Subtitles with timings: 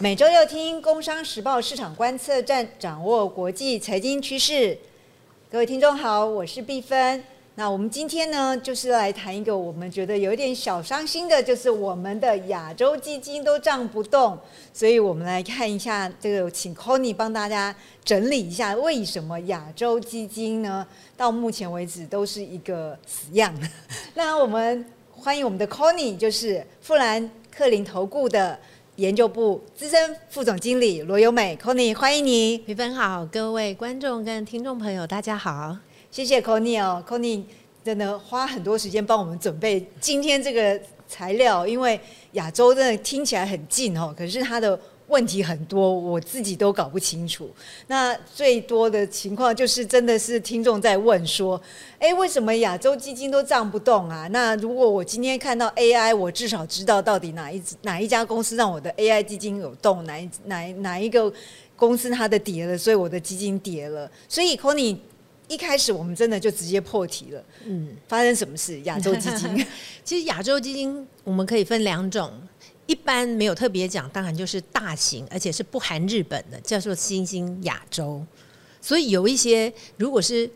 [0.00, 4.78] 每周六听《工商时报》市场观测站，掌握国际财经趋势。
[5.50, 7.20] 各位听众好，我是毕芬。
[7.56, 14.38] 那我们今天呢，就是来谈一个我们觉得有点小伤心的，就是我们的亚洲基金都涨不动。
[14.72, 17.74] 所以我们来看一下这个，请 Conny 帮大家
[18.04, 20.86] 整理一下，为什么亚洲基金呢，
[21.16, 23.52] 到目前为止都是一个死样。
[24.14, 28.56] 那我们欢迎我们的 Conny，就是富兰克林投顾的。
[28.98, 32.58] 研究部资深副总经理罗优美，Conny，欢迎你。
[32.58, 35.76] 评分好，各位观众跟听众朋友，大家好。
[36.10, 37.44] 谢谢 Conny 哦，Conny
[37.84, 42.00] 真的花很多时间帮我们准备今天这个材料，因为
[42.32, 44.76] 亚洲真的听起来很近哦，可是它的。
[45.08, 47.50] 问题很多，我自己都搞不清楚。
[47.86, 51.60] 那最多的情况就是真的是听众在问说
[51.98, 61.32] ：“哎，为什么亚洲基金都涨不动啊？”那如果我今天看到 AI，我至少知道到底哪一哪一家公司让我的 AI 基金有动，哪一哪哪一个
[61.74, 64.10] 公司它的跌了，所以我的基金跌了。
[64.28, 64.98] 所以 Conny
[65.48, 67.42] 一开始我们真的就直接破题了。
[67.64, 68.78] 嗯，发生什么事？
[68.82, 69.66] 亚洲基金
[70.04, 72.30] 其实亚洲基金我们可以分两种。
[72.88, 78.24] 一般没有特别讲，当然就是大型，而且是不含日本的，叫做新兴亚洲。
[78.80, 80.50] 所以有一些如果是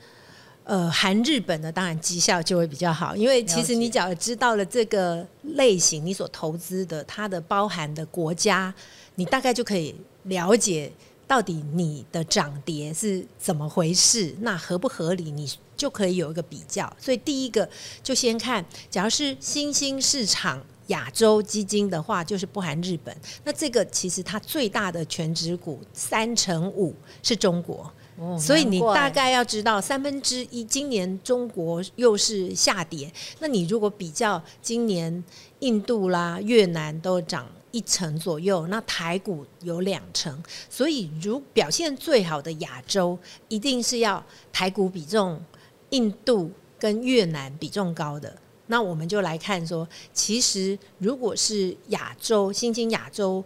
[0.64, 8.74] 呃含日本的，当然绩效就会比较好，因为其实你只要知道了这个类型，你所投资的它的包含的国家，
[9.16, 10.90] 你大概就可以了解
[11.26, 16.90] 到底你的涨跌是怎么回事，那合不合理，你就可以有一个比较。
[16.98, 17.68] 所以第一个
[18.02, 20.64] 就先看，假如是新兴市场。
[20.88, 23.16] 亚洲基金的话，就是不含日本。
[23.44, 27.90] 那这个其实它最大的全值股三成五是中国，
[28.38, 33.10] 所以你大概要知道三分之一今年中国又是下跌。
[33.38, 35.22] 那你如果比较今年
[35.60, 44.22] 印度啦、越南都涨一成左右，那台股有两成，所以如表现最好的亚洲，一定是要
[44.52, 45.42] 台股比重、
[45.90, 48.36] 印度跟越南比重高的。
[48.72, 53.44] 那我们就来看说，其实如果是亚洲新兴亚洲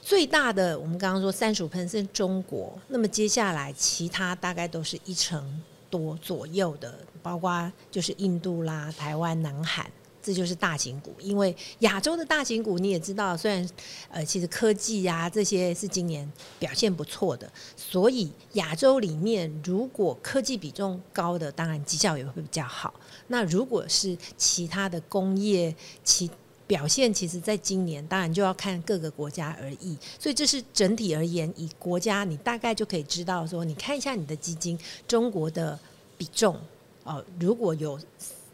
[0.00, 9.86] 最大的，我们刚刚说三十五喷是中国，那么接下来其他大概都是一成多左右的，包括就是印度啦、台湾、南韩。
[10.22, 13.68] 这就是大型股，因为亚洲的大型股你也知道，虽然
[14.08, 22.94] 呃，其实科技呀这些是今年表现不错的，所以亚洲里面如果科技比重高的，当然绩效也会比较好。
[23.26, 25.74] 那如果是其他的工业，
[26.04, 26.30] 其
[26.68, 29.98] 表现其实在今年当然就要看各个国家而异。
[30.20, 34.78] 所以这是整体而言，以国家你大概就可以知道说，你看一下你的基金，
[35.08, 35.76] 中国的
[36.16, 36.56] 比重
[37.02, 37.98] 哦，如果有。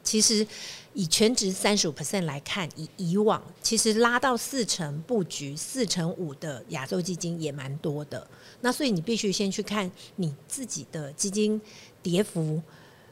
[0.09, 0.47] 其实
[0.95, 8.27] 以全值三十五 percent 来看，以以往其实拉到四成布局四成五的亚洲基金也蛮多的。
[8.63, 11.61] 那所以你必须先去看你自己的基金
[12.03, 12.61] 跌幅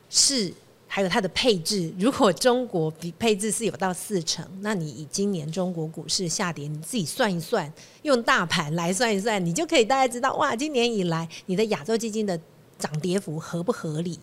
[0.09, 0.51] 是
[0.89, 1.93] 还有它的配置。
[1.99, 7.71] 如果中国比配置是有到四成，那你以今年中国股市下跌，你自己算一算，
[8.05, 12.41] 用大盘来算一算，你就可以大概知道哇，今年以来你的亚洲基金的
[12.79, 14.19] 涨跌幅合不合理。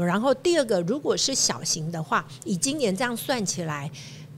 [0.00, 3.90] 然后第二个，如果是小型的话，以今年这样算起来，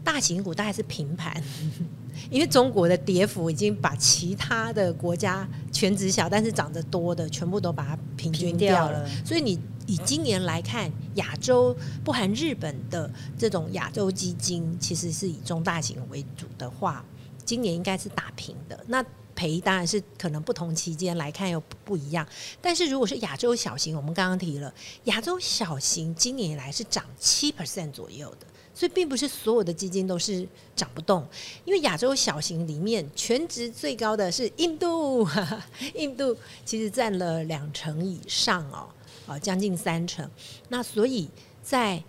[0.03, 1.43] 大型股大概是平盘，
[2.31, 9.09] 因为中国的跌幅已经把其他的国家全职小但是涨得多的全部都把它平均掉了。
[9.25, 17.05] 所以你以今年来看，亚洲不含日本的这种亚洲基金，其实是以中大型为主的话，
[17.45, 18.79] 今年应该是打平的。
[18.87, 19.05] 那
[19.35, 22.27] 赔当然是可能不同期间来看又不一样，
[22.61, 24.73] 但是如果是亚洲小型，我们刚刚提了
[25.05, 31.27] 亚洲小型今年以来是涨七 percent 左右的，所以并不是所有的基金都是涨不动，
[31.65, 35.29] 因为亚洲小型里面全值最高的是印度，
[35.95, 38.89] 印度其实占了两成以上哦，
[39.27, 40.29] 啊将近三成，
[40.69, 41.29] 那所以
[41.63, 42.03] 在。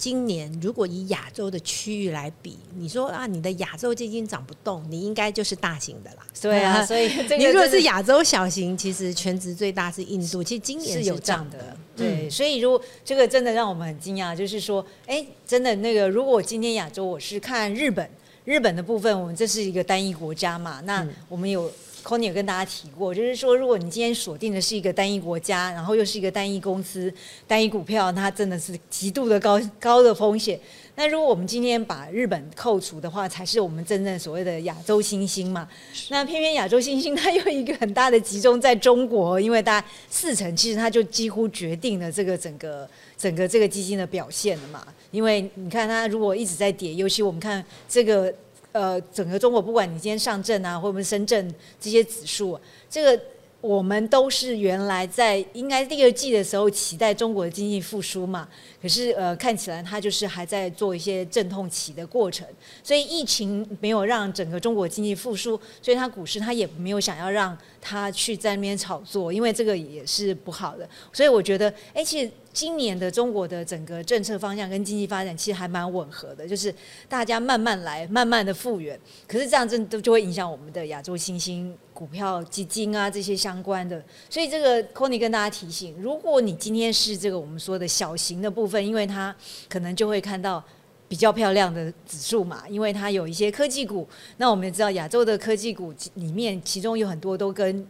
[0.00, 6.26] 今年如果以亚洲的区域来比，你说啊，你的亚洲基金涨不动，你应该就是大型的啦。
[6.40, 11.76] 对啊， 所以你如果是亚洲小型，其实全值最大是印度，其实今年是有涨的。
[11.94, 18.08] 对，所以如果这个真的让我们很惊讶，就是说，哎，真的那个，如果今天亚洲我是看日本，
[18.46, 21.70] 日本的部分，我们这是一个单一国家嘛，那我们有。
[22.02, 27.12] Conny 有跟大家提过，就是说，如果你今天锁定的是一个单一国家，然后又是一个单一公司、
[27.46, 30.58] 单一股票，它真的是极度的高高的风险。
[30.96, 35.66] 那如果我们今天把日本扣除的话，才是我们真正所谓的亚洲新星嘛。
[36.10, 42.86] 那偏偏亚洲新星它又一个很大的集中在中国，因为大家四成，其实它就几乎决定了这个整个
[43.16, 44.86] 整个这个基金的表现了嘛。
[45.10, 48.34] 因为你看它如果一直在跌，尤其我们看这个。
[48.72, 52.58] 呃整个中国，不管你今天上证啊，或者深圳这些指数，
[52.88, 53.22] 这个。
[53.62, 58.48] 我们都是原来在应该第二季的时候期待中国经济复苏嘛，
[58.80, 62.46] 可是呃看起来它就是还在做一些阵痛期的过程，
[62.82, 72.30] 所以疫情没有让整个中国经济复苏，所以它股市它也没有想要让它去在那边炒作，因为这个也是不好的，所以我觉得，哎，其实。
[72.52, 76.74] 今年的中国的整个政策方向跟经济发展其实还蛮吻合的，就是
[77.08, 78.98] 大家慢慢来，慢慢的复原。
[79.26, 84.02] 可是这样真都就会影响我们的亚洲新兴股票基金啊这些相关的。
[84.28, 89.34] 所以这个 c o n y 跟大家提醒，如果你今天是这个我们说的小型的部分，因为它
[89.68, 90.62] 可能就会看到
[91.06, 94.08] 比较漂亮的指数嘛，因为它有一些科技股。
[94.38, 97.86] 那我们也知道亚洲的科技股里面，其中有很多都跟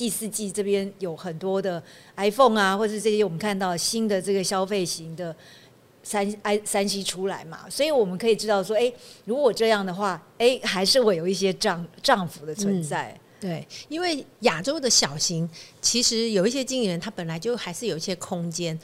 [0.00, 1.82] 第四季这边有很多的
[2.16, 5.36] iPhone 啊，或者这些我们看到新的这个消费型的
[6.02, 8.90] 三 i 三 C 出来嘛，所以我们可以知道说，哎，
[9.26, 13.14] 如果这样的话，哎，还是会有一些涨涨幅的存在。
[13.38, 15.46] 对，因为亚洲的小型
[15.82, 18.78] 其实有一些经营人，他本来就还是有一些空间。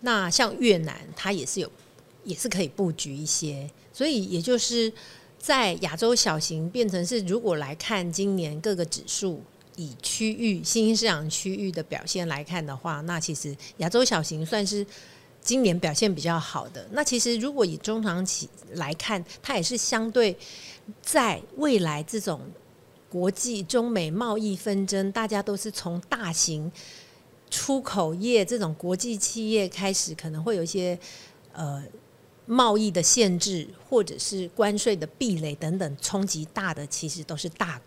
[0.00, 1.72] 那像越南，它也是有，
[2.24, 3.66] 也是可以布局一些。
[3.90, 4.92] 所以也就是
[5.38, 9.42] 在亚洲小型变成是，如果来看今年各个指数。
[9.78, 14.84] 以区域新兴市场区域的表现来看的话，那其实亚洲小型算是
[15.40, 16.84] 今年表现比较好的。
[16.90, 20.36] 那其实如果以中长期来看，它也是相对
[21.00, 22.40] 在未来这种
[23.08, 26.70] 国际中美贸易纷争，大家都是从大型
[27.48, 30.98] 出口业这种国际企业开始，可能会有一些
[31.52, 31.80] 呃
[32.46, 37.80] 贸易的限制，或者是关税的壁垒等等冲击大的，其实都是大。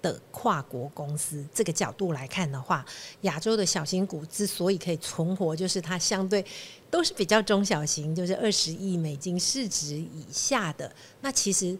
[0.00, 2.84] 的跨国公司这个角度来看的话，
[3.22, 6.44] 亚洲的小型股之所以可以存活，就是它相对
[6.90, 10.92] 都是比较中小型，就是二十亿美金市值以下的。
[11.20, 11.76] 那其实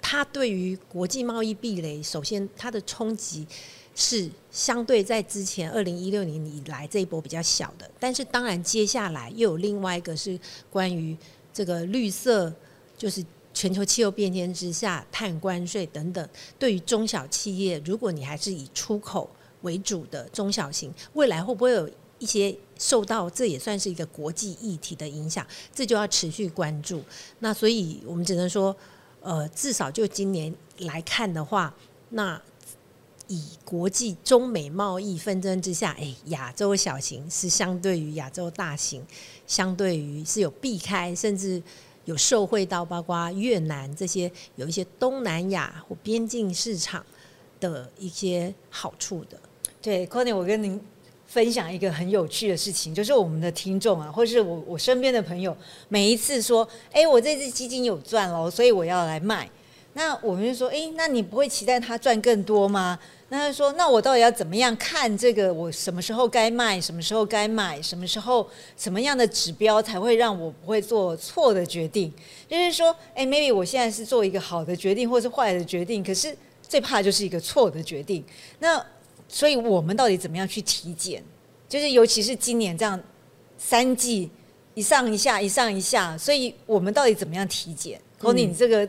[0.00, 3.46] 它对于国际贸易壁垒，首先它的冲击
[3.94, 7.90] 是相对在之前二零一六年以来这一波比较小的。
[7.98, 10.38] 但是当然，接下来又有另外一个是
[10.70, 11.16] 关于
[11.52, 12.54] 这个绿色，
[12.96, 13.24] 就是。
[13.56, 19.30] 全球气候变迁之下，碳关税等等，对于中小企业，如果你还是以出口
[19.62, 25.44] 为主的中小型，未来会不会有一些受到这也算是一个国际议题的影响？
[25.74, 27.02] 这就要持续关注。
[27.38, 28.76] 那所以我们只能说，
[29.22, 31.74] 呃，至少就今年来看的话，
[32.10, 32.38] 那
[33.28, 39.02] 以国际中美贸易纷争之下，哎，亚洲小型是相对于亚洲大型，
[39.46, 41.62] 相对于是有避开，甚至。
[42.06, 47.04] 有受惠到包括越南这些有一些东南亚或边境市场
[47.60, 49.38] 的一些好处的。
[49.82, 50.80] 对 c o n y 我跟您
[51.26, 55.56] 分享一个很有趣的事情，就是我们的听众啊，或是我我身边的朋友，
[55.88, 59.48] 每一次说，哎，我这支基金有赚喽，所以我要来卖。
[59.92, 62.98] 那我们就说，哎，那你不会期待它赚更多吗？
[63.28, 65.52] 那他说：“那我到底要怎么样看这个？
[65.52, 66.80] 我什么时候该卖？
[66.80, 67.82] 什么时候该买？
[67.82, 72.12] 什么时候什么样的指标才会让我不会做错的决定？
[72.48, 78.24] 就是说，哎，maybe 我现在是做一个好的决定，或是坏的决定，可是最怕就是一个错的决定。
[78.60, 78.80] 那
[79.28, 81.20] 所以我们到底怎么样去体检？
[81.68, 83.00] 就是尤其是今年这样
[83.58, 84.30] 三季
[84.74, 88.88] 一上一下，一上一下，所以我们到底怎么样体检 y 你这个。”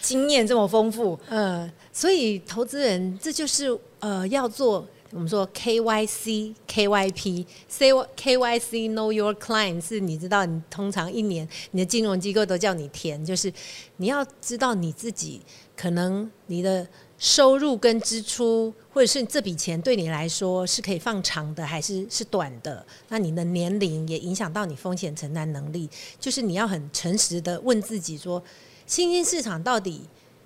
[0.00, 13.52] 经验这么丰富，嗯，所以投资人这就是呃要做我们说 KYC、KYP、C、KYC Know Your Client 是你知道，你通常一年你的金融机构都叫你填，就是
[13.96, 15.42] 你要知道你自己
[15.76, 16.86] 可能你的
[17.18, 28.42] 收入跟支出，或者是这笔钱对你来说是可以放长的还是是短的，那你的年龄也影响到你风险承担能力，就是你要很诚实的问自己说。
[28.90, 30.00] 新兴市场到底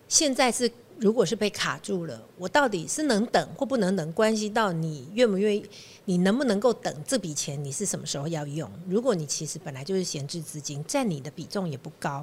[0.06, 4.12] 现在是如果是被卡住了，我到底是能等或不能等？
[4.12, 5.64] 关系到你愿不愿意，
[6.04, 7.64] 你能不能够等这笔钱？
[7.64, 8.70] 你是什么时候要用？
[8.86, 12.22] 如果你其实本来就是闲置资金，占你的比重也不高，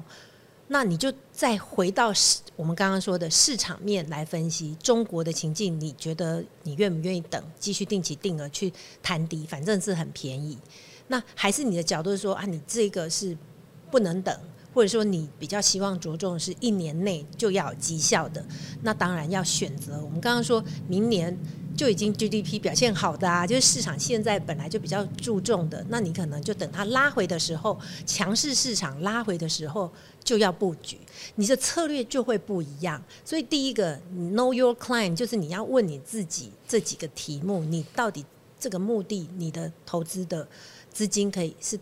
[0.68, 5.78] 那你就再回到市我们刚刚说的市场面来分析中国的情境。
[5.80, 7.42] 你觉得你愿不愿意等？
[7.58, 10.56] 继续定期定额去摊低，反正是很便宜。
[11.08, 13.36] 那还是你的角度说啊，你这个是
[13.90, 14.38] 不能等。
[14.74, 18.44] 或者说你比较希望着重是一年内就要有绩效的，
[18.82, 20.02] 那当然要选择。
[20.02, 21.36] 我们刚刚说明年
[21.76, 29.90] 就已经 GDP 表现好的啊，就是市场现在本来就比较注重的，那你可能就等它拉回的时候，强势市场拉回的时候
[30.22, 30.98] 就要布局，
[31.36, 33.02] 你的策略就会不一样。
[33.24, 38.24] 所以第一个，Know Your Client，就是你要问你自己这几个题目：你到底
[38.58, 40.46] 这个目的，你的投资的
[40.90, 41.78] 资金可以是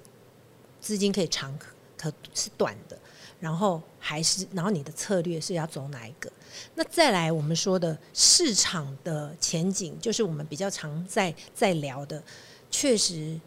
[0.81, 1.57] 资金可以长。
[2.01, 2.99] 可是短的，
[3.39, 6.33] 然后还是，然后你的策略是要走哪一个？
[6.75, 12.23] 那再来我们说的市场的前景，就是我们比较常在在聊的，
[12.71, 13.39] 确实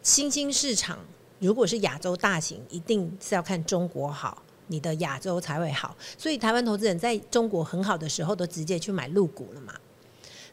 [0.00, 1.00] 新兴市场
[1.40, 5.96] 如果是亚洲大型，一定是要看中国好，你的亚洲才会好。
[6.16, 9.74] 所以台湾投资人在中国很好的时候，都直接去买陆股了嘛。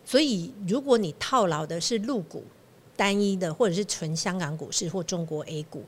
[0.04, 2.44] 所以如果你套牢的是陆股
[2.98, 5.86] 单一的，或者是纯香港股市或中国 A 股。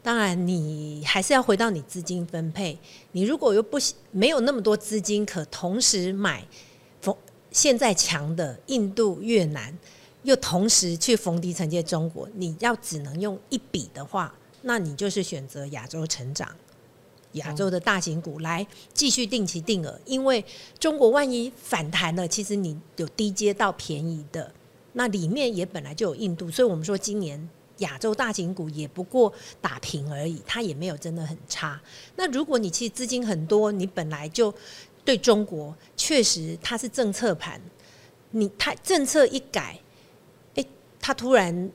[0.00, 2.78] 当然，你还是要回到你资金分配。
[3.12, 3.76] 你如果又不
[4.10, 6.46] 没有那么多资金，可同时买
[7.00, 7.14] 逢
[7.50, 9.76] 现在强的印度、越南，
[10.22, 16.48] 又同时去逢低承接中国，你要只能用一笔的话，那你就是选择亚洲成长、
[17.32, 20.00] 亚洲的大型股来继续定期定额。
[20.06, 20.42] 因为
[20.78, 24.50] 中国万一反弹了，其实你有低阶到便宜的，
[24.92, 27.46] 那里面也本来就有印度，所以我们说今年。
[27.78, 31.80] 亚洲大型股也不过打平而已，它也没有真的很差。
[32.16, 34.52] 那如果你其实资金很多，你本来就
[35.04, 37.60] 对中国确实它是政策盘，
[38.30, 39.78] 你它政策一改，
[40.54, 40.64] 哎，
[41.00, 41.70] 它突然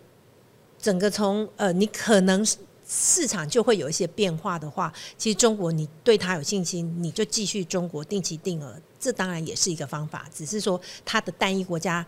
[0.80, 2.46] 整个从呃，你可能
[2.86, 12.06] 市场就会有一些变化的话，其实中国你对它有信心，你就继续中国定期定额，这当然也是一个方法，只是说它的单一国家。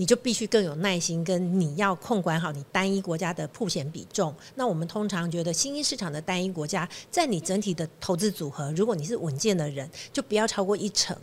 [0.00, 4.34] 你就必须更有耐心，跟你要控管好你单一国家的铺险比重。
[4.54, 11.14] 那我们通常觉得新兴市场的单一国家，在你整体的投资组合，如果你是稳健的人，就不要超过一成。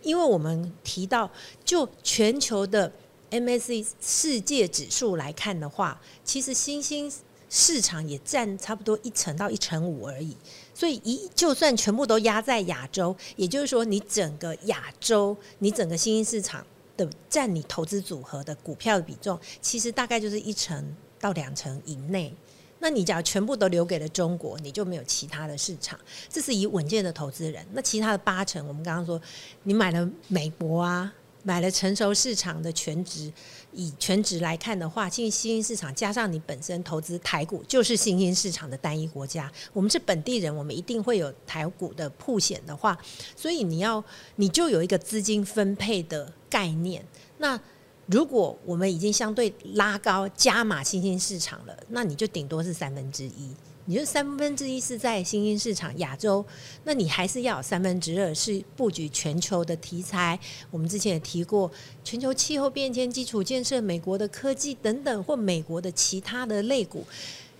[0.00, 1.30] 因为我们提到，
[1.66, 2.90] 就全球的
[3.30, 7.12] MSC 世界指数来看的话，其实新兴
[7.50, 10.34] 市场也占差不多一成到一成五而已。
[10.72, 16.64] 所以一就算全部都压在亚洲，也就是说，你整个亚洲，你整个新兴市场。
[16.96, 22.34] 的占你投资组合的股票的比重，其实大概就是一成到两成以内。
[22.78, 25.98] 那你假如全部都留给了中国，你就没有其他的市场。
[26.28, 27.66] 这是以稳健的投资人。
[27.72, 29.20] 那其他的八成，我们刚刚说，
[29.62, 31.12] 你买了美国啊。
[31.44, 33.32] 买了成熟市场的全值，
[33.72, 39.52] 以全值来看的话，新新兴市场加上你本身投资台股，就是新兴市场的单一国家。
[39.72, 42.98] 我们是本地人，我们一定会有台股的铺险的话，
[43.36, 44.02] 所以你要
[44.36, 47.04] 你就有一个资金分配的概念。
[47.38, 47.60] 那
[48.06, 53.50] 如果我们已经相对拉高加码新兴市场了，那你就顶多是三分之一。
[53.86, 56.44] 你就三分之一是在新兴市场亚洲，
[56.84, 60.38] 那你还是要有三分之二是布局全球的题材。
[60.70, 61.70] 我们之前也提过，
[62.02, 67.04] 全球气候变迁、基础建设、美国的科技等等，或美国的其他的类股，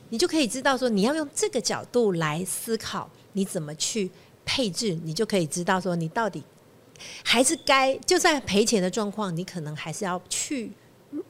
[0.09, 4.11] 你就可以知道说，你要用这个角度来思考，你怎么去
[4.47, 6.43] 配置，你就可以知道说，你到底
[7.23, 10.73] 还是该就算赔钱的状况，你可能还是要去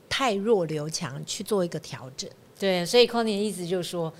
[0.09, 2.31] 太弱留强去做一个调整。
[2.57, 4.13] 对，所以 Conny 的意思就是说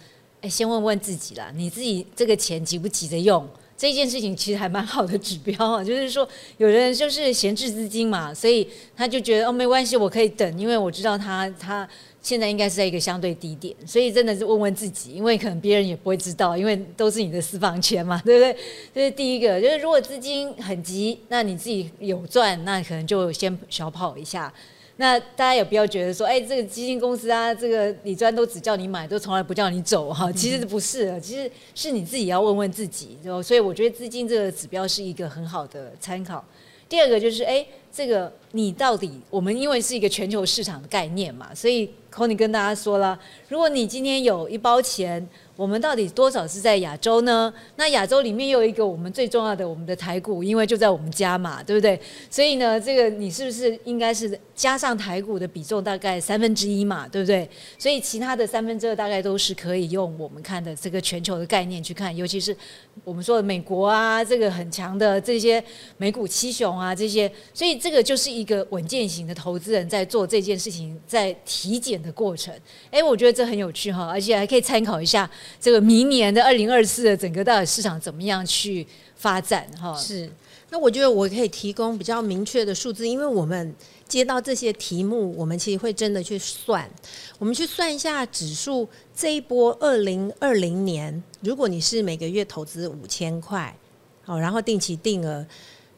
[0.49, 0.55] 说。
[0.55, 3.45] 先问问自己啦，你自己这个钱急不急着用？
[3.77, 6.27] 这件事情其实还蛮好的指标啊，就是说
[6.59, 11.87] 有人就是闲置资金嘛，所以他就觉得哦没关系，我可以等，因为我知道他他
[12.23, 18.57] 现在应该是在一个相对低点，所以真的是问问自己，因为可能别人也不会知道，因为都是你的私房钱嘛， 对不对？
[18.95, 24.53] 这是第一个，就是如果资金很急，那你自己有赚，那可能就先小跑一下。
[24.97, 30.31] 那大家也不要觉得说，哎，这个基金公司啊，这个李专都只叫你买，都从来不叫你走哈。
[30.31, 33.19] 其实不是，其实是你自己要问问自己。
[33.43, 36.45] 所以我觉得资金这个指标是一个很好的参考。
[36.89, 45.29] 第二个就是，哎，这个你到底，我们因为是一个全球市场的概念嘛，所以 Conny 跟大家说了，如果你今天有一包钱。
[45.57, 47.53] 我们到底多少是在亚洲呢？
[47.77, 51.99] 那亚洲里面又有一个我们最重要的，我们的台股，因为就在我们家嘛，对不对？
[52.29, 57.49] 所以呢，这个你是不是应该是加上台股的比重大概三分之一嘛，对不对？
[57.79, 62.57] 所以其他的三分之二大概都是可以用我们看的这个全球的概念去看，尤其是
[63.05, 65.63] 我们说的美国啊，这个很强的这些
[65.99, 72.53] 美股七雄啊这些，所以这个就是一个稳健型的投资人在做这件事情，在体检的过程。
[72.91, 75.31] 哎，我觉得这很有趣哈，而且还可以参考一下。
[75.61, 78.87] 这个明年的二零二四的整个到底市场怎么样去
[79.17, 79.67] 发展？
[79.81, 80.31] 哈，是。
[80.71, 83.73] 那我觉得我可以提供比较明确的数字，因为我们
[84.09, 86.91] 接到这些题目，我们其实会真的去算。
[87.39, 93.77] 我们去算一下指数这一波二零二零年，如果你是每个月投资五千块，
[94.25, 95.47] 好，然后定期定额，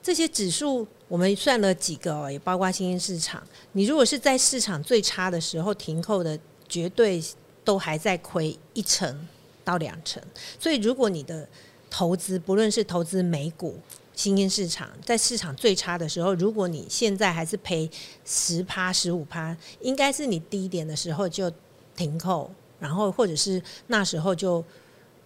[0.03, 3.43] 这些指数我们算了几个，也包括新兴市场。
[3.73, 6.39] 你如果是在市场最差的时候停扣的，
[6.69, 7.23] 绝对
[7.65, 9.27] 都还在亏一成。
[9.67, 10.23] 到两成，
[10.61, 11.47] 所以如果你的
[11.91, 13.77] 投资不论是投资美股
[14.15, 17.91] 新兴市场，在市场最差的时候，如果你现在还是赔
[18.25, 21.53] 十趴十五趴，应该是你低点的时候就
[21.97, 24.65] 停扣，然后或者是那时候就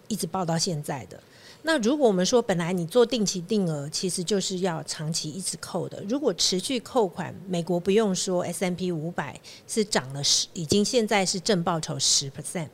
[0.09, 1.21] 一直报到现在的。
[1.63, 6.03] 那如果我们说本来你做定期定额，其实就是要长期一直扣的。
[6.09, 12.69] 如果持续扣款，美国不用说，S M P 五百是涨了十，已经现在是正报酬十 percent。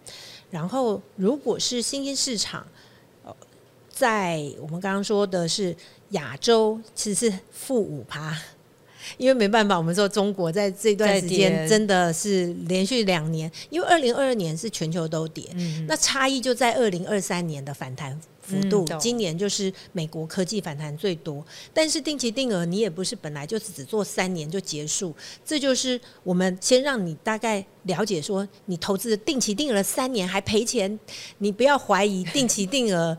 [0.51, 2.67] 然后如果是新兴市场，
[3.89, 5.75] 在我们刚刚说的是
[6.11, 8.37] 亚洲，其实是负五趴。
[9.19, 15.45] 因为没办法，我们说中国在这段时间真的是连续两年，因为二零二二年是全球都跌，
[15.87, 18.85] 那差异就在二零二三年的反弹幅度。
[19.01, 30.99] 今年就是美国科技反弹最多，但是定期定额你也不是本来就只做三年就结束，这就是我们先让你大概了解说，你投资的定期定额三年还赔钱，
[31.39, 33.17] 你不要怀疑定期定额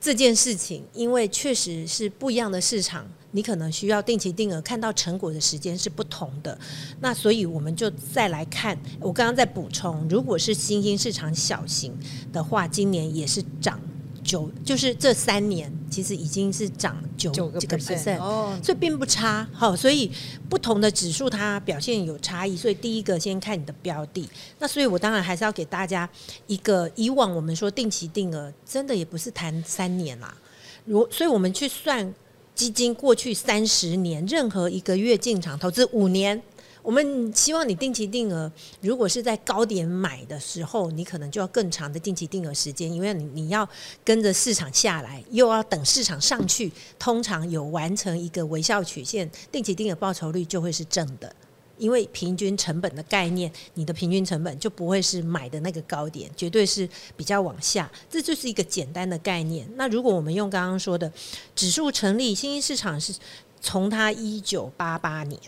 [0.00, 3.08] 这件事情，因为确实是不一样的市场。
[3.32, 6.58] 你可能需要定期定额，看到成果的时间是不同的。
[7.00, 11.94] 那所以我们就再来看，我刚刚在补充，如果是新兴市场小型
[12.32, 13.78] 的话，今年也是涨
[14.26, 19.48] 九，就是这三年其实已经是涨九这个 percent，哦，所以并不差。
[19.52, 20.10] 好，所以
[20.48, 22.54] 不同的指数它表现有差异。
[22.56, 24.28] 所以第一个先看你的标的。
[24.58, 26.06] 那所以我当然还是要给大家
[26.46, 30.36] 一个，以往我们说定期定额真的也不是谈三年啦，
[30.84, 32.12] 如所以我们去算。
[32.56, 36.40] 基金过去三十年，任何一个月进场投资五年，
[36.86, 38.50] 我们希望你定期定额。
[38.80, 43.68] 如果是在高点买的时候，你可能就要更长的定期定额时间，因为你你要
[44.04, 51.34] 跟着市场下来，又要等市场上去，通常有完成一个微笑曲线，定期定额报酬率就会是正的。
[51.76, 57.90] 因为平均成本的概念，你的平均成本就不会是买的那个高点，绝对是比较往下。
[58.08, 59.68] 这就是一个简单的概念。
[59.74, 61.12] 那如果我们用刚刚说的
[61.56, 63.12] 指数成立，新兴市场是
[63.60, 65.40] 从它一九八八年，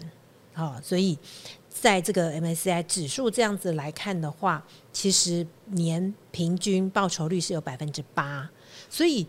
[0.59, 1.17] 好，所以
[1.69, 8.51] 在这个 MSCI 指数这样子来看的话，其实年平均报酬率是有百分之八，
[8.91, 9.25] 所以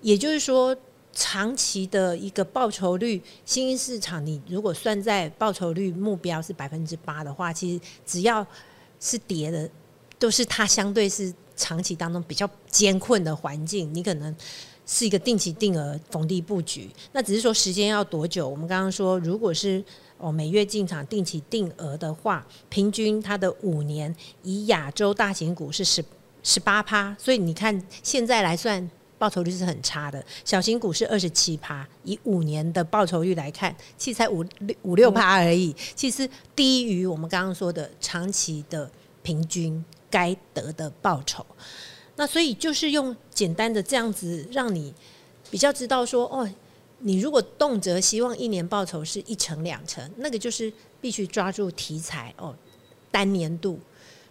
[0.00, 0.74] 也就是说。
[1.16, 8.44] 长期的一个报酬率，新兴市场你如果算在报酬率目标是百分之八的话，其实只要
[8.98, 9.70] 是跌的，
[10.18, 13.88] 都是它相对是长期当中比较艰困的环境。
[13.94, 14.34] 你可能
[14.84, 18.48] 是一个定期定额逢低布局，那只是说时间要多久？
[18.48, 19.84] 我们刚刚说，如果是
[20.18, 26.04] 哦每月进场定期定额的话，平均它的五年以亚洲大型股是十
[26.42, 28.90] 十八趴，所以你看现在来算。
[29.16, 38.90] 报酬率是很差的，小型股是二十七趴，以五年的报酬率来看，其实才五六五六趴而已，其实低于我们刚刚说的长期的
[39.22, 41.46] 平均该得的报酬。
[42.16, 44.92] 那所以就是用简单的这样子，让你
[45.48, 46.46] 比较知道说，哦，
[47.06, 52.54] 你如果动辄希望一年报酬是一成两成，那个就是必须抓住题材哦，
[53.10, 53.78] 单年度。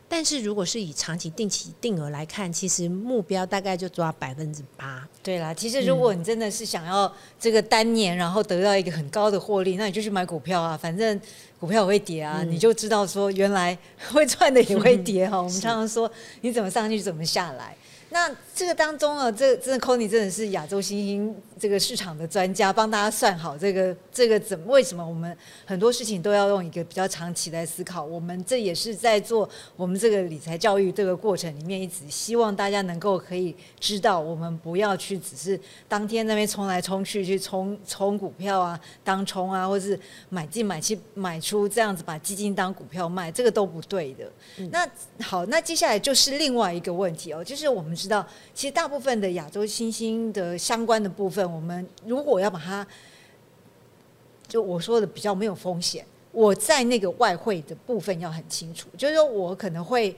[0.09, 5.07] 但是如果是以长期定期定额来看，其实目标大概就抓百分之八。
[5.21, 11.19] 对啦，其实如果你真的是想要这个单年，然后得到一个很高的获利，那你就去买股票啊，反正
[11.59, 13.77] 股票会跌啊，你就知道说原来
[14.11, 15.37] 会赚的也会跌 哈。
[15.37, 17.75] 我们常常说你怎么上去怎么下来。
[18.09, 25.33] 那这个当中啊，这真的 c o n y 真的是亚洲新兴这个市场的专家，帮大家算好这个这个怎么为什么我们
[25.65, 28.03] 很多事情都要用一个比较长期来思考。
[28.03, 39.97] 我们这也是在做我们这个理财教育这个过程里面，一直希望大家能够可以知道，我们不要去只是当天那边冲来冲去去冲冲股票啊，当冲啊，或是
[40.27, 44.29] 买进买去买出这样子把基金当股票卖，这个都不对的。
[44.69, 44.85] 那
[45.21, 47.93] 好，那接下来就是另外一个问题哦，就是我们。
[47.93, 52.85] 知道，其实大部分的亚洲新兴的相关的部分，我们如果要把它，
[54.47, 60.15] 就我说的比较没有风险，我在那个外汇的部分要很清楚，就是说我可能会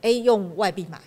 [0.00, 1.00] A 用外币买，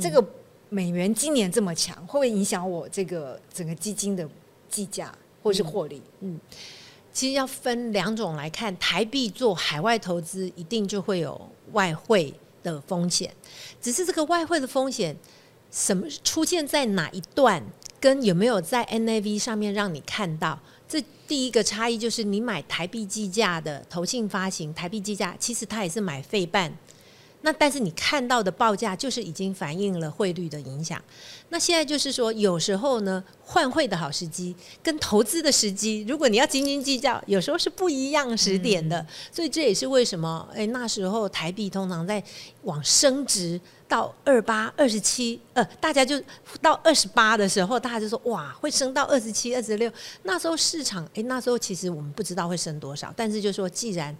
[0.00, 0.24] 这个
[0.68, 4.28] 美元今年这么强，会不会影响我这个整个基金的
[4.68, 6.00] 计价或是获利？
[6.20, 6.38] 嗯，
[7.12, 13.34] 其实要分两种来看，台币做海外投资一定就会有外汇的风险，
[13.80, 15.16] 只是这个外汇的风险。
[15.72, 17.64] 什么出现在哪一段，
[18.00, 20.58] 跟有没有在 NAV 上面让你看到？
[20.88, 26.72] 这第一个差异就是，你买台币计价的投信发行台币计价，其实它也是买费半。
[27.42, 31.02] 那但是你看到的报价就是已经反映了汇率的影响。
[31.48, 39.04] 那现在就是说，有时候呢，换汇的好时机跟投资的时机，如果你要斤斤计较，有时候是不一样时点的。
[39.32, 42.22] 所以这也是为什么，哎，那时候台币通常在
[42.62, 46.22] 往升值到二八、二十七，呃，大家就
[46.60, 49.90] 到二十八的时候，大家就说哇，会升到二十七、二十六。
[50.22, 54.14] 那时候市场，哎，那时候其实我们不知道会升多少，但是就说既然。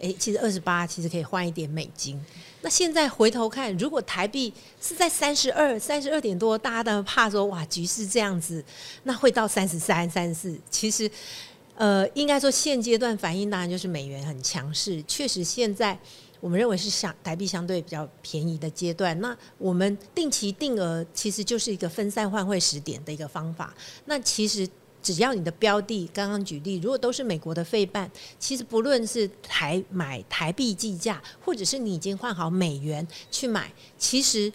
[0.00, 2.20] 诶，其实二十八其实可以换一点美金。
[2.62, 8.64] 那现在回头看，如果台币是在三十二、三十二点多，大家都怕说哇，局势这样子，
[9.04, 10.58] 那会到三十三、三十四。
[10.70, 11.10] 其实，
[11.74, 15.98] 呃，应该说现阶段反应当然就是美元很强势，确实现在
[16.40, 19.18] 我们认为是相台币相对比较便宜的阶段。
[19.20, 23.74] 那我们定期定额其实就是一个分散换汇时点的一个方法。
[24.06, 24.68] 那其实。
[25.04, 34.50] 只要你的标的，刚刚举例，如果都是美国的费办，其实不论是台买台币计价，或者是你已经换好美元去买，其实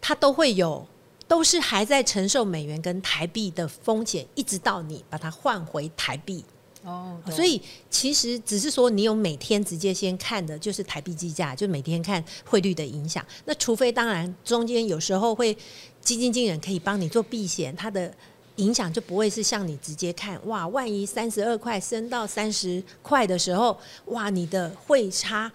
[0.00, 0.86] 它都会有，
[1.28, 6.42] 都是还在承受美元跟台币的风险，一直到你把它换回台币。
[6.82, 7.60] 哦，所以
[7.90, 13.22] 其实只是说你有每天直接先看的就是台币计价，就每天看汇率的影响。
[13.44, 15.54] 那除非当然中间有时候会
[16.00, 18.10] 基金经理人可以帮你做避险，它的。
[18.56, 25.50] 影响就不会是像你直接看哇，万一三十二块升到三十块的时候，哇，你的汇差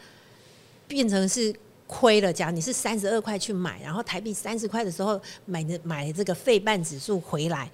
[0.87, 1.53] 变成是
[1.85, 2.33] 亏了。
[2.33, 7.69] 假如你是三十二块去买，然后台币三十块的时候买的买这个费半指数回来，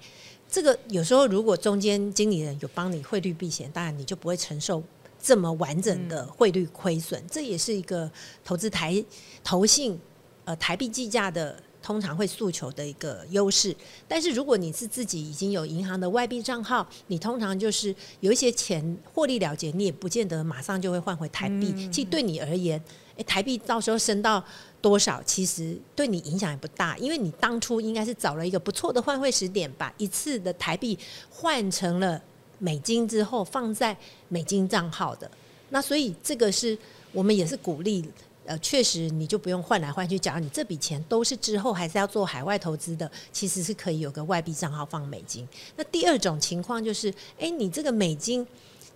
[0.50, 4.82] 这个有时候如果中间经理人有帮你汇率避险，当然你就不会承受
[5.18, 7.22] 这么完整的汇率亏损。
[7.30, 8.10] 这也是一个
[8.44, 9.02] 投资台
[9.42, 9.98] 投信
[10.44, 11.58] 呃台币计价的。
[11.82, 13.74] 通常会诉求的一个优势，
[14.06, 21.74] 但是如果你是自己已经有银行的外币账号，你通常就是有一些钱获利了结，你也不见得马上就会换回台币。
[21.90, 22.80] 其实对你而言，
[23.16, 24.42] 诶，台币到时候升到
[24.80, 30.98] 多少，其实对你影响也不大，因为你当初应该是找了一个不错的换汇时点，把一次的台币
[31.30, 32.22] 换成了
[32.58, 33.96] 美金之后放在
[34.28, 35.30] 美金账号的。
[35.70, 36.78] 那所以这个是
[37.12, 38.04] 我们也是鼓励。
[38.44, 40.18] 呃，确实，你就不用换来换去。
[40.18, 45.46] 假如你这笔钱都是之后还是要做海外投资的，其实是可以有个外币账号放美金。
[45.76, 48.46] 那第二种情况就是，哎，你这个美金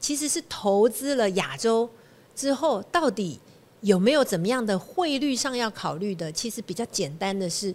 [0.00, 1.88] 其实是投资了亚洲
[2.34, 3.38] 之后，到底
[3.82, 6.32] 有没有怎么样的汇率上要考虑的？
[6.32, 7.72] 其实比较简单的是，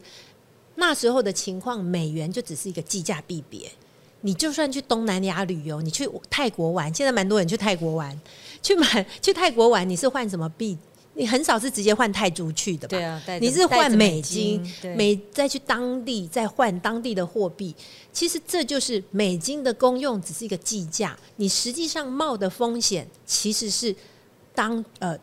[0.76, 3.72] 那时候的情况，美元就只是一个计价币别。
[4.24, 8.20] 你就算去东南亚旅游，你去泰国玩，现在蛮多人去泰国玩，
[8.62, 10.78] 去买去泰国玩，你是换什么币？
[11.14, 12.98] 你很少是直接换泰铢去的吧？
[12.98, 17.76] 对啊，你是换美金，美再去当地再换当地的货币。
[18.14, 21.18] 其实这就是美金的功用，只是一个计价。
[21.36, 23.94] 你实际上冒的风险其实是
[24.56, 25.18] 当呃，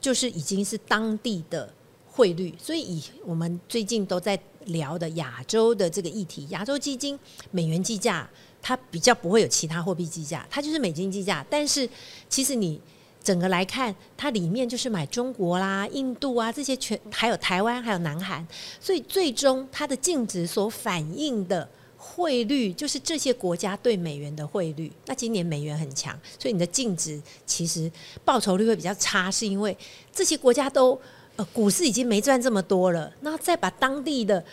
[0.00, 1.70] 就是已经是当地的
[2.06, 2.54] 汇率。
[2.58, 7.18] 所以以我们最近都在聊的亚洲的这个议题，亚洲基金
[7.50, 8.28] 美元计价，
[8.62, 11.46] 它比较不会有其他货币计价，它就是美金计价。
[11.50, 11.86] 但是
[12.30, 12.80] 其实你。
[13.24, 18.46] 整个来看，它里面就是买中国啦、印度啊这些全，还有台湾，还有南韩，
[18.78, 24.92] 所以最终它的净值所反映的汇率，就是这些国家对美元的汇率。
[25.06, 27.90] 那今年美元很强，所以你的净值其实
[28.26, 29.74] 报酬率会比较差，是因为
[30.12, 31.00] 这些国家都
[31.36, 34.44] 呃股市已经没赚这么多了，那再把当地的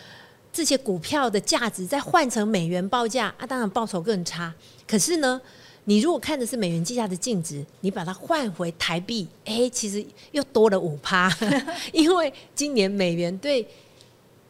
[0.50, 4.54] 这些股票的价值再换成美元报价，啊，当然报酬更差。
[4.88, 5.38] 可是呢？
[5.84, 11.28] 你如果看的是美元计价的净值，你把它换回台币，哎，其实又多了五趴，
[11.92, 13.66] 因为今年美元对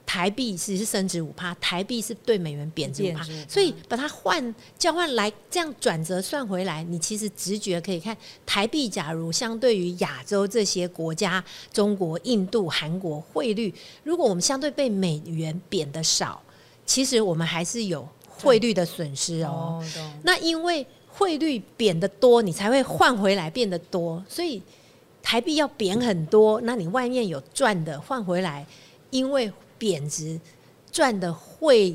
[0.05, 8.15] 台币其实是升值五趴，台币是对美元贬值五趴，所以把它换交换来这样转折算回来，你其实直觉可以看
[8.45, 11.43] 台币，假如相对于亚洲这些国家，
[11.73, 13.73] 中国、印度、韩国汇率，
[14.05, 16.43] 如果我们相对被美元贬的少，
[16.85, 19.83] 其实我们还是有汇率的损失哦。
[20.25, 24.63] 那因为汇率贬得多，你才会换回来变得多，所以
[25.23, 28.67] 台币要贬很多，那你外面有赚的换回来，
[29.11, 30.41] 因为贬值
[30.91, 31.95] 赚的汇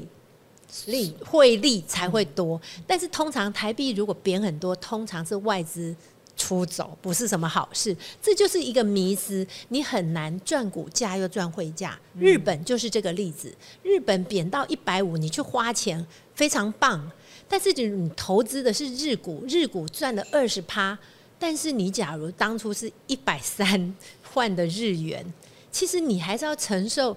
[0.86, 2.62] 利汇利才会多。
[2.86, 5.96] 但是通常台币如果贬很多，通常是外资
[6.36, 7.96] 出走，不是什么好事。
[8.22, 12.00] 这就是一个迷思，你很难赚股价又赚汇价。
[12.20, 17.12] 日本就是这个例子，日本贬到一百五，你去花钱非常棒。
[17.48, 20.98] 但是你投资的是日股，日股赚了二十趴，
[21.40, 25.26] 但是你假如当初是一百三 换的日元，
[25.72, 27.16] 其实你还是要承受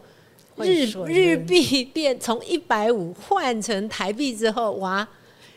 [0.57, 5.07] 日日币变从一百五换成台币之后，哇，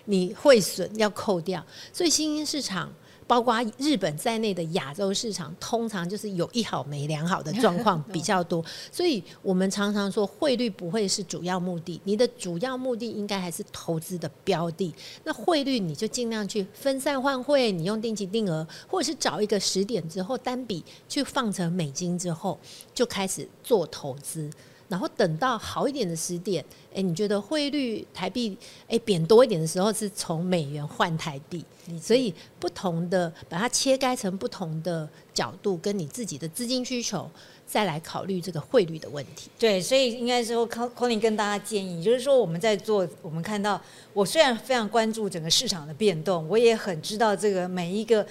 [0.05, 2.91] 你会损要扣掉，所以新兴市场。
[3.33, 14.93] 包括日本在内的亚洲市场，通常就是有一好没两好的状况比较多，所以我们常常说汇率不会是主要目的，你的主要目的应该还是投资的标的。
[15.23, 22.59] 那汇率你就尽量去分散换汇，你用定期定额，或者是找一个时点之后单笔去放成美金之后，
[22.93, 24.47] 就开始做投资。
[24.93, 28.55] 然后等到好一点的时点，哎，你觉得汇率台币
[28.87, 31.65] 哎贬多一点的时候，是从美元换台币，
[31.99, 37.27] 所以不同的把它切开成不同的角度，跟你自己的资金需求。
[37.65, 39.49] 再来考虑这个汇率的问题。
[39.57, 43.81] 对，所以应该说，Conny 跟大家建议，就是说我们在做，我们看到，
[44.13, 48.23] 我虽然非常关注整个市场的变动，我也很知道这个每一个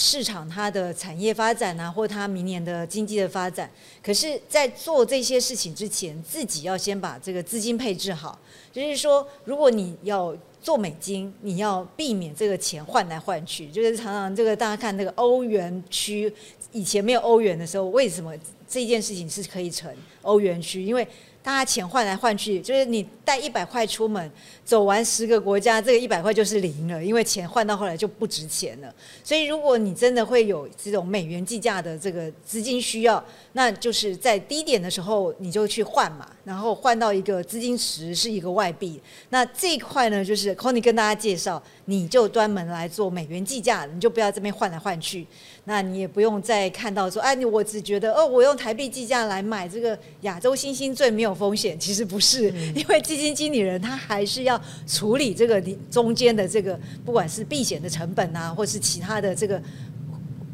[0.00, 3.68] 市场它的产业发展啊，或它明年的经济的发展。
[4.00, 8.38] 可是，在做这些事情之前，自己要先把这个资金配置好。
[8.72, 10.32] 就是说，如果你要
[10.62, 13.66] 做美金，你要避免这个钱换来换去。
[13.66, 16.32] 就是常常这个大家看那个欧元区，
[16.70, 18.32] 以前没有欧元的时候，为什么？
[18.70, 21.08] 这件事情是可以成欧元区，因为
[21.48, 24.30] 大家钱换来换去，就是你带一百块出门，
[24.66, 28.94] 走完十个国家，这个一百块就是零了，因为钱换到后来就不值钱了。
[29.24, 39.00] 所以如果你真的会有这种美元计价的这个资金需要，那就是在低点的时候你就去换嘛，然后换到一个资金池是一个外币。
[39.30, 45.26] 那这一块呢，就是 Conny 跟大家介绍，你就专门来做美元计价，你就不要这边换来换去。
[45.64, 59.60] 那你也不用再看到说，哎，你我只觉得哦，我用台币计价来买这个亚洲新兴最没有风险，其实不是， 因为基金经理人他还是要处理这个中间的这个不管是避险的成本啊，或是其他的这个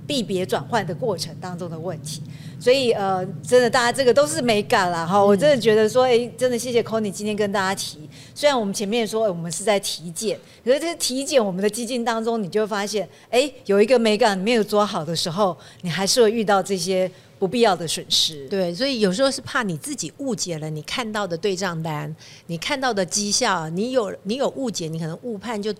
[0.06, 2.22] 币别转换的过程当中的问题。
[2.60, 8.08] 所以呃，真的大家这个都是美感啦哈，我真的觉得说，哎，真的谢谢 Conny 今天跟大家提。
[8.34, 18.48] 虽然我们前面说我们是在体检，可是这体检我们的基金当中，你就会发现，哎，有一个美感没有做好的时候，你还是会遇到这些不必要的损失。
[18.48, 22.14] 对，所以有时候是怕你自己误解了你看到的对账单，
[22.46, 25.74] 你看到的绩效，你有你有误解，你可能误判就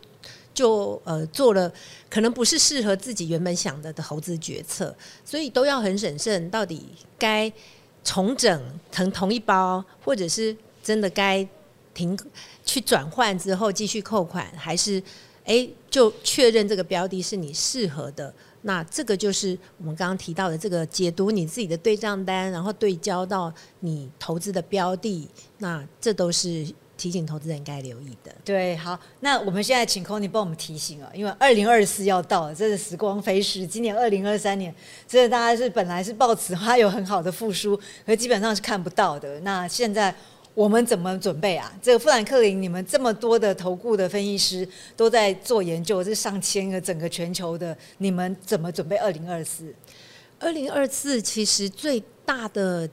[0.55, 1.71] 就呃做了
[2.09, 6.87] 可能不是适合自己原本想的的投资决策，所以都要很审慎，到底
[7.19, 7.53] 该
[8.03, 11.47] 重整成同一包，或者是真的该。
[11.95, 12.19] 停
[12.67, 15.01] 去转换之后继续扣款，还是
[15.45, 18.35] 哎就确认这个标的是你适合的？
[18.63, 26.67] 那这个就是我们刚刚提到的这个解读你自己的对账单，然后对焦到你投资的标的，那这都是
[27.05, 28.35] 提醒投资人该留意的。
[28.43, 34.75] 对，好，那我们现在请 Conny 帮我们提醒啊，因为二零二四要到了，真的时光飞逝，今年二零二三年，
[35.07, 39.39] 真的大家是本来是抱持它有很好的复苏，可基本上是看不到的。
[39.41, 40.15] 那现在。
[40.55, 41.77] 我们怎么准备啊？
[41.83, 49.75] 这个富兰克林，你们这么多的投顾的分析师都在做研究，这上千个整个全球的，你们怎么准备二零二四？
[50.39, 52.89] 二零二四其实最大的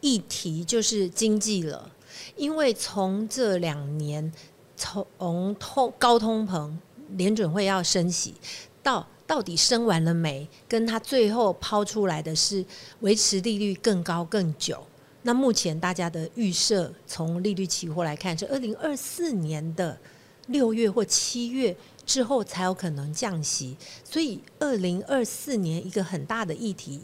[0.00, 1.88] 议题就是经济了，
[2.36, 4.32] 因为从这两年
[4.76, 6.70] 从通高通膨，
[7.16, 8.34] 联准会要升息，
[8.82, 10.46] 到到底升完了没？
[10.68, 12.64] 跟他最后抛出来的是
[13.00, 14.86] 维持利率更高更久。
[15.22, 19.98] 那目前大家的预设，从利率期货来看，是二零二四年的
[20.46, 23.76] 六月或七月之后才有可能降息。
[24.04, 27.00] 所以，二零二四年一个很大的议题，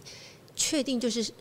[0.54, 1.32] 确定就是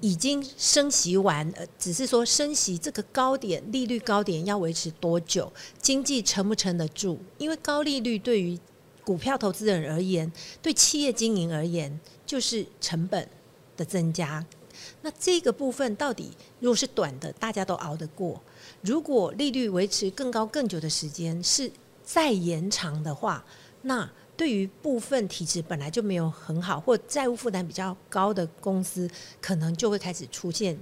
[0.00, 7.18] 已经升息完，呃，只是说升息这个高点，利率高点要维持多久，经济撑不撑得住？
[7.38, 8.58] 因为高利率对于
[9.04, 10.30] 股票投资人而言，
[10.62, 13.28] 对企业经营而言，就是成本
[13.76, 14.44] 的增加。
[15.02, 18.40] 那这个部分到底，如果是短的，大家都熬得过；
[18.82, 21.70] 如果利率维持更高更久的时间，是
[22.02, 23.44] 再延长的话，
[23.82, 29.06] 那对于部分体质本来就没有很好或债务负担比较高的公司，
[29.38, 30.74] 可能就会开始出现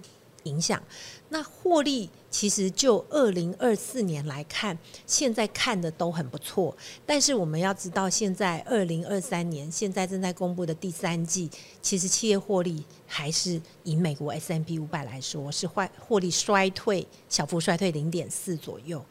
[0.48, 0.82] 影响。
[1.30, 6.74] 那获利其实就二零二四年来看，现在看的都很不错。
[7.04, 11.50] 但是我们要知道，现在二零二三年现在正在公布的第三季，
[11.82, 19.04] 其实企业获利还是以美国 S M P 五百来说，是坏获利衰退，小幅衰退零点四左右。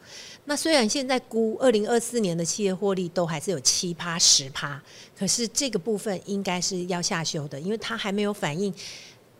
[0.46, 4.82] 那虽然现在估二零二四年的企业获利都还是有七趴十趴，
[5.16, 8.74] 可是这个部分应该是要下修的，因为它还没有反映。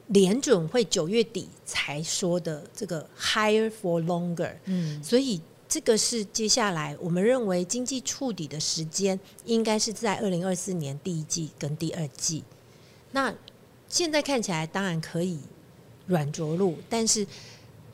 [0.08, 12.42] 联准会九月底才说的这个 higher for longer，嗯，所以这个是接下来我们认为经济触底的时间应该是在二零二四年第一季跟第二季。
[13.12, 13.34] 那
[13.88, 15.38] 现在看起来当然可以
[16.06, 17.26] 软着陆，但是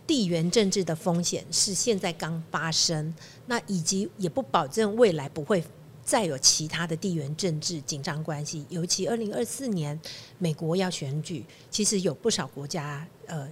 [0.06, 3.12] 地缘政治的风险是现在刚发生，
[3.46, 5.64] 那以及也不保证未来不会。
[6.04, 9.98] 再有其他的地缘政治紧张关系，尤其二零二四年
[10.38, 13.48] 美国要选举，其实有不少国家呃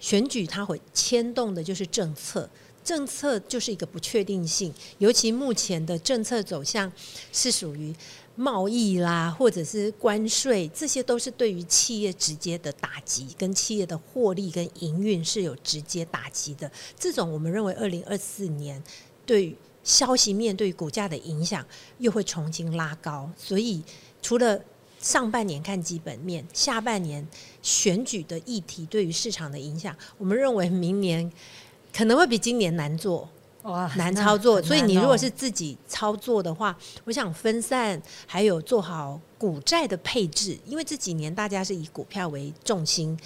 [0.00, 2.50] 选举它会牵动的就是政策，
[2.82, 6.92] 政策就是一个不确定性，尤其目前的政策走向
[7.32, 7.94] 是属于
[8.34, 16.68] 贸易啦，或者是关税，这些都是对于企业直接的打击，跟企业的获利跟营运是有直接打击的。
[16.98, 18.82] 这种我们认为，二零二四年
[19.24, 21.64] 对消息面对股价的影响
[21.98, 23.30] 又会重新拉高。
[23.36, 23.82] 所以，
[24.20, 24.60] 除了
[24.98, 27.26] 上半年看基本面，下半年
[27.62, 31.30] 选举的议题对于市场的影响，我们认为明年
[31.92, 33.28] 可能会比今年难做。
[33.62, 43.16] 哇，难操作，所以你如果是哦自己操作的话，我想分散，还有做好股债的配置，因为这几年大家是以股票为重心，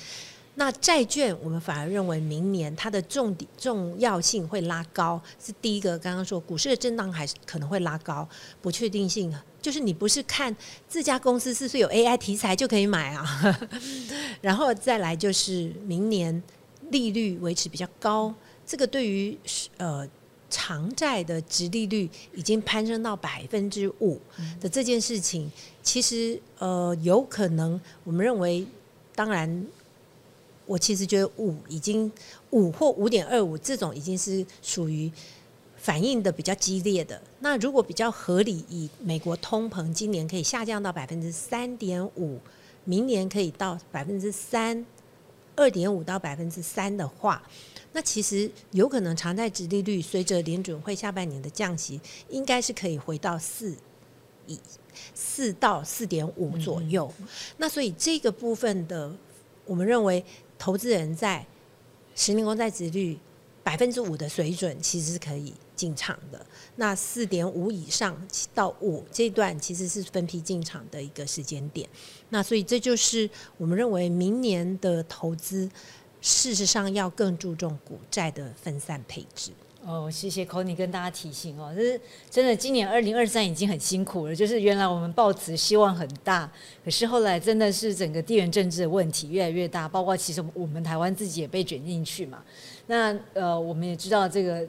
[0.56, 5.98] 那债券我们反而认为明年它的重点重要性会拉高，是第一个。
[5.98, 8.28] 刚刚说股市的震荡还是可能会拉高，
[8.60, 10.54] 不确定性就是你不是看
[10.88, 13.68] 这家公司是不是有 AI 题材就可以买啊，
[14.42, 16.42] 然后再来就是明年
[16.90, 18.34] 利率维持比较高，
[18.66, 19.38] 这个对于
[19.76, 20.08] 呃。
[20.48, 24.18] 长债的值利率已经攀升到百分之五
[24.60, 25.50] 的这件事情，
[25.82, 28.64] 其实呃有可能，我们认为，
[29.16, 29.66] 当然，
[30.66, 32.10] 我其实觉得五已经
[32.50, 35.10] 五或五点二五这种已经是属于
[35.76, 37.20] 反应的比较激烈的。
[37.40, 42.40] 那如果比较合理，以美国通膨今年可以下降到百分之三点五，
[42.84, 44.84] 明年可以到百分之三
[45.54, 47.42] 二点五到百分之三的话。
[47.92, 53.74] 那其实有可能长债值利率随着联准会下半年的降息，应该是可以回到四
[54.46, 54.58] 以
[55.14, 57.10] 四到四点五左右。
[57.56, 59.10] 那所以这个部分的，
[59.64, 60.22] 我们认为
[60.58, 61.46] 投资人在
[62.14, 63.18] 十年公债值率
[63.62, 66.44] 百分之五的水准，其实是可以进场的。
[66.76, 68.16] 那四点五以上
[68.54, 71.88] 到五这段，其实是分批进场的一个时间点。
[72.28, 75.70] 那所以这就是我们认为明年的投资。
[76.22, 79.52] 事实上，要更注重股债的分散配置。
[79.86, 84.34] 哦，谢谢 c o n y 跟大家提醒哦，就是真的，今年二零二三已经很辛苦了。
[84.34, 86.50] 就是原来我们抱持希望很大，
[86.84, 92.42] 可是后来真的是整个地缘政治的问题越来越大，包括其实我们台湾自己也被卷进去嘛。
[92.88, 94.66] 那呃，我们也知道这个。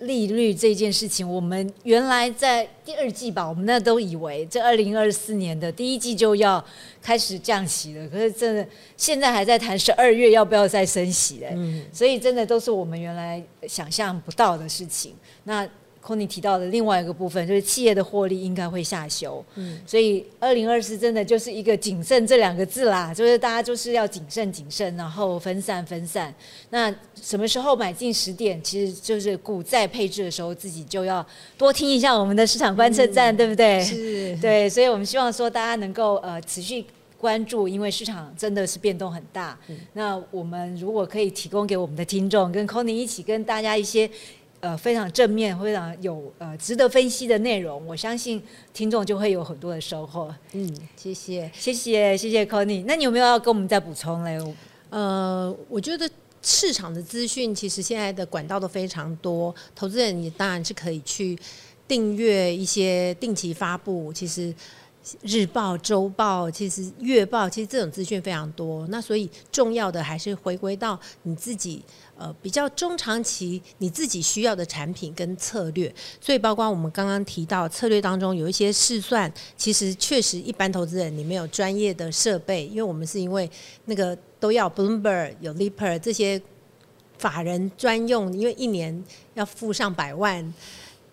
[0.00, 6.64] 利率这件事情，我们原来在第二季吧，我们那都以为这二零二四年的第一季就要
[7.02, 15.14] 开始降息了，可是真的现在还在谈十二月要不要再升息嘞，嗯所以真的都是我们原来想象不到的事情。
[15.44, 15.68] 那
[16.08, 26.34] c o n y 提到的另外一个部分，就是企业的获利应该会下修，嗯所以二零二四真的就是一个谨慎这两个字啦，就是大家就是要谨慎谨慎，然后分散分散。
[26.70, 31.24] 那什么时候买进十点，其实就是股债配置的时候，自己就要
[31.58, 33.84] 多听一下我们的市场观测站，对不对？
[33.84, 36.84] 是，对，所以我们希望说大家能够呃持续
[37.18, 39.58] 关注，因为市场真的是变动很大。
[39.94, 44.08] 那我们如果可以提供给我们的听众，跟 c o n y 一起跟大家一些
[44.60, 48.42] 呃非常正面、非常有呃值得分析的内容，我相信
[48.72, 50.34] 听众就会有很多的收获。
[50.52, 51.50] 嗯，谢谢。
[51.54, 54.38] 谢谢，谢谢 c o n y 那你有没有要跟我们再补充嘞？
[54.90, 56.10] 呃，我觉得
[56.42, 61.38] 市场的资讯其实现在的管道都非常多，投资人也当然是可以去
[61.86, 64.54] 订阅一些定期发布，其实。
[65.22, 68.86] 日报、周报，其实月报，其实这种资讯非常多。
[68.88, 71.82] 那所以重要的还是回归到你自己，
[72.16, 75.92] 呃，比较中长期你自己需要的产品跟策略。
[76.20, 83.50] 所以包括我们刚刚提到策略当中有一些试算，其实确实一般投资人你没有专业的设备，因为我们是因为
[83.84, 86.40] 那个都要 Bloomberg 有 Lipper 这些
[87.18, 90.54] 法人专用，因为一年要付上百万。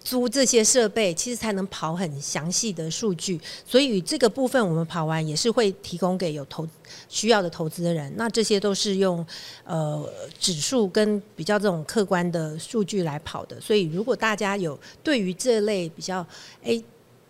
[0.05, 6.65] 租这些设备，其实才能跑很详细的数据，所以这个部分我们跑完也是会提供给有投
[7.09, 8.13] 需要的投资人。
[8.15, 9.25] 那这些都是用
[9.65, 10.07] 呃
[10.39, 16.25] 指数跟比较这种客观的数据来跑的，所以如果大家有对于这类比较
[16.61, 16.81] 诶。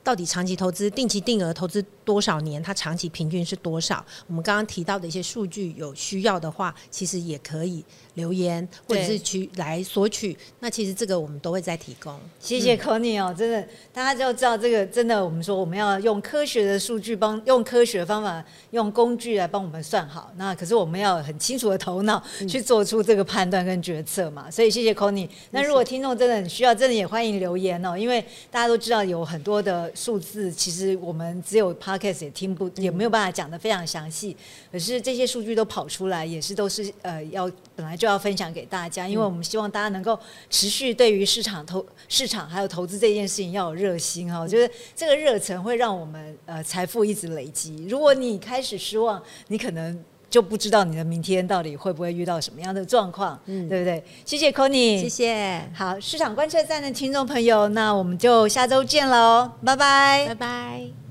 [0.06, 2.62] 到底长期投资、定期定额投资多少年？
[2.64, 4.06] 它长期平均是多少？
[4.28, 10.38] 我们刚刚提到的一些数据，有需要的话，其实也可以留言或者是去来索取。
[10.60, 12.18] 那其实这个我们都会再提供。
[12.40, 20.32] 谢谢 c o n y 哦，真的，大家就知道这个真的，我们说我们要用科学的数据帮，用科学的方法，用工具来帮我们算好。
[20.38, 24.50] 那可是我们要很清楚的头脑去做出这个判断跟决策嘛。
[24.52, 34.36] 所以谢谢 c o n y 那如果听众真的很需要，真的也欢迎留言哦，因为大家都知道有很多的数字，其实我们只有 Podcast 也听不，也没有办法讲的非常详细。
[34.72, 40.20] 可是这些数据都跑出来，也是都是呃要本来就要分享给大家，因为我们希望大家能够
[40.50, 44.40] 持续对于市场投市场还有投资这件事情要有热心哈。
[44.40, 47.86] 我觉得这个热忱会让我们呃财富一直累积。
[47.90, 54.04] 如果你开始失望，你可能就不知道你的明天到底会不会遇到什么样的状况，嗯，对不对？
[54.26, 61.05] 谢谢 c o n y 谢谢，好，市场观测站的听众朋友，那我们就下周见喽，拜拜拜拜。